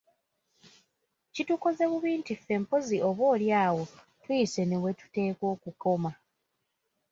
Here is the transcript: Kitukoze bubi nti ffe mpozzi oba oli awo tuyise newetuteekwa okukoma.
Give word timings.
Kitukoze 1.33 1.83
bubi 1.91 2.09
nti 2.19 2.33
ffe 2.39 2.53
mpozzi 2.63 2.97
oba 3.07 3.23
oli 3.33 3.47
awo 3.65 3.83
tuyise 4.21 4.61
newetuteekwa 4.65 5.45
okukoma. 5.55 6.11